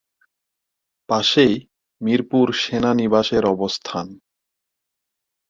পাশেই 1.09 1.53
মিরপুর 2.01 2.47
সেনানিবাসের 2.53 3.43
অবস্থান। 3.45 4.07